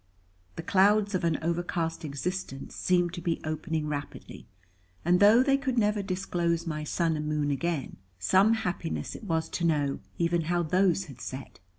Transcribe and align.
The 0.55 0.63
clouds 0.63 1.13
of 1.13 1.23
an 1.23 1.37
overcast 1.43 2.03
existence 2.03 2.73
seemed 2.75 3.13
to 3.13 3.21
be 3.21 3.39
opening 3.43 3.85
rapidly, 3.87 4.47
and 5.05 5.19
though 5.19 5.43
they 5.43 5.57
could 5.57 5.77
never 5.77 6.01
disclose 6.01 6.65
my 6.65 6.83
sun 6.83 7.15
and 7.15 7.27
moon 7.27 7.51
again, 7.51 7.97
some 8.17 8.55
happiness 8.55 9.13
it 9.15 9.25
was 9.25 9.47
to 9.49 9.63
know 9.63 9.99
even 10.17 10.45
how 10.45 10.63
those 10.63 11.05
had 11.05 11.21
set. 11.21 11.59